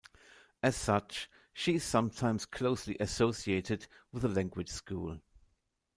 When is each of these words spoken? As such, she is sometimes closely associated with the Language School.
As 0.63 0.75
such, 0.75 1.29
she 1.53 1.75
is 1.75 1.83
sometimes 1.83 2.47
closely 2.47 2.97
associated 2.99 3.85
with 4.11 4.23
the 4.23 4.29
Language 4.29 4.69
School. 4.69 5.19